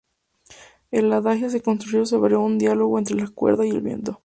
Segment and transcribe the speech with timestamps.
[0.89, 4.19] El Adagio se construyó sobre un diálogo entre la cuerda y el viento.